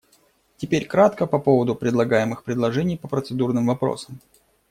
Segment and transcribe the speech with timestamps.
[0.57, 4.19] Теперь кратко по поводу предлагаемых предложений по процедурным вопросам.